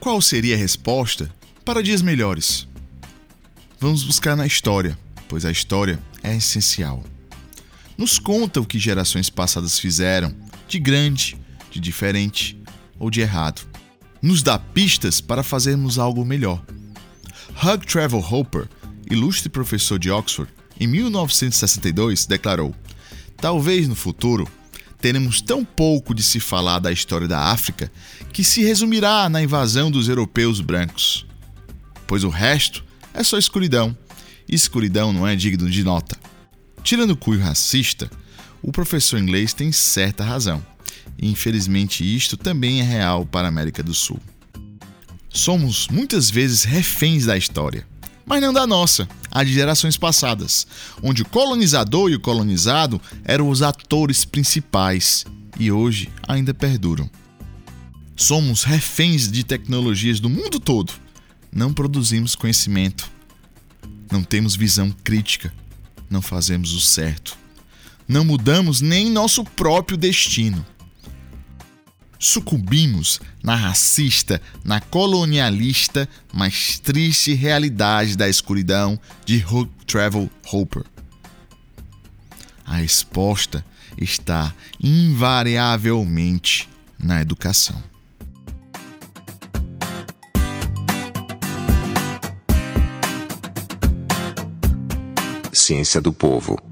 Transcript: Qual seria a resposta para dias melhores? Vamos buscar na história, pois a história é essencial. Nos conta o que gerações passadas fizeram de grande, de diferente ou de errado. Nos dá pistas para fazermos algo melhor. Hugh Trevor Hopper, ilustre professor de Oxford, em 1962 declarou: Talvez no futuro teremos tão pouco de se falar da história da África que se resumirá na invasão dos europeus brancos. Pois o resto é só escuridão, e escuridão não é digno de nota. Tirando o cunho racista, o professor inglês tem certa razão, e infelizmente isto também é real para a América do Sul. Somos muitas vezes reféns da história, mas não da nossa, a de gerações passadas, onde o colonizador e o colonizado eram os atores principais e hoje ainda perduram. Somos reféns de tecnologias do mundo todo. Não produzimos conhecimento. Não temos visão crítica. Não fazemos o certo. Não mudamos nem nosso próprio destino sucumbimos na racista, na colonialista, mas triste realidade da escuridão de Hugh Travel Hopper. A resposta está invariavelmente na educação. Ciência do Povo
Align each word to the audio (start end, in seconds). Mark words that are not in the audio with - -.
Qual 0.00 0.22
seria 0.22 0.54
a 0.54 0.58
resposta 0.58 1.28
para 1.64 1.82
dias 1.82 2.02
melhores? 2.02 2.68
Vamos 3.80 4.04
buscar 4.04 4.36
na 4.36 4.46
história, 4.46 4.96
pois 5.28 5.44
a 5.44 5.50
história 5.50 5.98
é 6.22 6.36
essencial. 6.36 7.02
Nos 7.96 8.16
conta 8.16 8.60
o 8.60 8.64
que 8.64 8.78
gerações 8.78 9.28
passadas 9.28 9.76
fizeram 9.76 10.32
de 10.68 10.78
grande, 10.78 11.36
de 11.68 11.80
diferente 11.80 12.56
ou 12.96 13.10
de 13.10 13.20
errado. 13.20 13.62
Nos 14.22 14.40
dá 14.40 14.56
pistas 14.56 15.20
para 15.20 15.42
fazermos 15.42 15.98
algo 15.98 16.24
melhor. 16.24 16.64
Hugh 17.60 17.84
Trevor 17.84 18.32
Hopper, 18.32 18.68
ilustre 19.10 19.48
professor 19.48 19.98
de 19.98 20.12
Oxford, 20.12 20.50
em 20.78 20.86
1962 20.86 22.24
declarou: 22.24 22.72
Talvez 23.36 23.88
no 23.88 23.96
futuro 23.96 24.48
teremos 25.00 25.40
tão 25.40 25.64
pouco 25.64 26.14
de 26.14 26.22
se 26.22 26.40
falar 26.40 26.78
da 26.78 26.92
história 26.92 27.28
da 27.28 27.38
África 27.38 27.90
que 28.32 28.42
se 28.42 28.62
resumirá 28.62 29.28
na 29.28 29.42
invasão 29.42 29.90
dos 29.90 30.08
europeus 30.08 30.60
brancos. 30.60 31.26
Pois 32.06 32.24
o 32.24 32.28
resto 32.28 32.84
é 33.14 33.22
só 33.22 33.38
escuridão, 33.38 33.96
e 34.48 34.54
escuridão 34.54 35.12
não 35.12 35.26
é 35.26 35.36
digno 35.36 35.68
de 35.70 35.84
nota. 35.84 36.16
Tirando 36.82 37.10
o 37.10 37.16
cunho 37.16 37.40
racista, 37.40 38.10
o 38.62 38.72
professor 38.72 39.18
inglês 39.18 39.52
tem 39.52 39.70
certa 39.70 40.24
razão, 40.24 40.64
e 41.18 41.30
infelizmente 41.30 42.04
isto 42.04 42.36
também 42.36 42.80
é 42.80 42.84
real 42.84 43.26
para 43.26 43.46
a 43.46 43.50
América 43.50 43.82
do 43.82 43.94
Sul. 43.94 44.20
Somos 45.28 45.88
muitas 45.88 46.30
vezes 46.30 46.64
reféns 46.64 47.26
da 47.26 47.36
história, 47.36 47.86
mas 48.24 48.40
não 48.40 48.52
da 48.52 48.66
nossa, 48.66 49.08
a 49.30 49.44
de 49.44 49.52
gerações 49.52 49.96
passadas, 49.96 50.66
onde 51.02 51.22
o 51.22 51.28
colonizador 51.28 52.10
e 52.10 52.14
o 52.14 52.20
colonizado 52.20 53.00
eram 53.24 53.48
os 53.48 53.62
atores 53.62 54.24
principais 54.24 55.24
e 55.58 55.70
hoje 55.70 56.08
ainda 56.26 56.54
perduram. 56.54 57.10
Somos 58.16 58.64
reféns 58.64 59.30
de 59.30 59.44
tecnologias 59.44 60.18
do 60.18 60.28
mundo 60.28 60.58
todo. 60.58 60.92
Não 61.52 61.72
produzimos 61.72 62.34
conhecimento. 62.34 63.10
Não 64.10 64.22
temos 64.22 64.56
visão 64.56 64.90
crítica. 65.04 65.52
Não 66.10 66.20
fazemos 66.20 66.72
o 66.72 66.80
certo. 66.80 67.36
Não 68.08 68.24
mudamos 68.24 68.80
nem 68.80 69.10
nosso 69.10 69.44
próprio 69.44 69.96
destino 69.96 70.64
sucumbimos 72.18 73.20
na 73.42 73.54
racista, 73.54 74.40
na 74.64 74.80
colonialista, 74.80 76.08
mas 76.32 76.78
triste 76.78 77.34
realidade 77.34 78.16
da 78.16 78.28
escuridão 78.28 78.98
de 79.24 79.44
Hugh 79.44 79.68
Travel 79.86 80.28
Hopper. 80.52 80.84
A 82.64 82.76
resposta 82.76 83.64
está 83.96 84.54
invariavelmente 84.82 86.68
na 86.98 87.20
educação. 87.20 87.82
Ciência 95.52 96.00
do 96.00 96.12
Povo 96.12 96.67